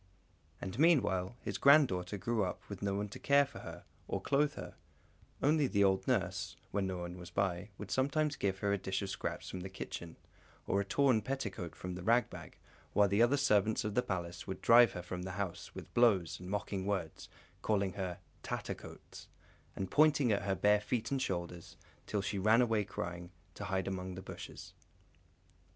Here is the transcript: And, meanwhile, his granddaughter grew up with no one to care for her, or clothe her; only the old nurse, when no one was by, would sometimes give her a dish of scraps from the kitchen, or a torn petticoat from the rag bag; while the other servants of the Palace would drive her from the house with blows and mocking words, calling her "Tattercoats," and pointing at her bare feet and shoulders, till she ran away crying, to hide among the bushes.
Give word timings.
And, 0.59 0.79
meanwhile, 0.79 1.35
his 1.41 1.59
granddaughter 1.59 2.17
grew 2.17 2.43
up 2.43 2.67
with 2.67 2.81
no 2.81 2.95
one 2.95 3.07
to 3.09 3.19
care 3.19 3.45
for 3.45 3.59
her, 3.59 3.85
or 4.07 4.19
clothe 4.19 4.55
her; 4.55 4.73
only 5.43 5.67
the 5.67 5.83
old 5.83 6.07
nurse, 6.07 6.55
when 6.71 6.87
no 6.87 6.97
one 6.97 7.19
was 7.19 7.29
by, 7.29 7.69
would 7.77 7.91
sometimes 7.91 8.35
give 8.35 8.57
her 8.65 8.73
a 8.73 8.79
dish 8.79 9.03
of 9.03 9.11
scraps 9.11 9.47
from 9.47 9.59
the 9.59 9.69
kitchen, 9.69 10.15
or 10.65 10.81
a 10.81 10.85
torn 10.85 11.21
petticoat 11.21 11.75
from 11.75 11.93
the 11.93 12.01
rag 12.01 12.31
bag; 12.31 12.57
while 12.93 13.07
the 13.07 13.21
other 13.21 13.37
servants 13.37 13.83
of 13.83 13.93
the 13.93 14.01
Palace 14.01 14.47
would 14.47 14.59
drive 14.59 14.93
her 14.93 15.03
from 15.03 15.21
the 15.21 15.33
house 15.33 15.75
with 15.75 15.93
blows 15.93 16.39
and 16.39 16.49
mocking 16.49 16.87
words, 16.87 17.29
calling 17.61 17.93
her 17.93 18.17
"Tattercoats," 18.41 19.27
and 19.75 19.91
pointing 19.91 20.31
at 20.31 20.41
her 20.41 20.55
bare 20.55 20.81
feet 20.81 21.11
and 21.11 21.21
shoulders, 21.21 21.77
till 22.07 22.21
she 22.23 22.39
ran 22.39 22.63
away 22.63 22.83
crying, 22.85 23.29
to 23.53 23.65
hide 23.65 23.87
among 23.87 24.15
the 24.15 24.23
bushes. 24.23 24.73